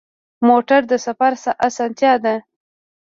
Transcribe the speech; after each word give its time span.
موټر 0.47 0.81
د 0.91 0.93
سفر 1.05 1.31
اسانتیا 1.67 2.13
ده. 2.23 2.35